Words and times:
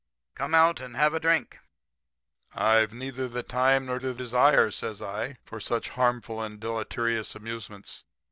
'Come 0.33 0.55
out 0.55 0.79
and 0.79 0.95
have 0.95 1.13
a 1.13 1.19
drink.' 1.19 1.59
"'I've 2.55 2.91
neither 2.91 3.27
the 3.27 3.43
time 3.43 3.85
nor 3.85 3.99
the 3.99 4.15
desire,' 4.15 4.71
says 4.71 4.99
I, 4.99 5.37
'for 5.45 5.59
such 5.59 5.89
harmful 5.89 6.41
and 6.41 6.59
deleterious 6.59 7.35
amusements. 7.35 8.03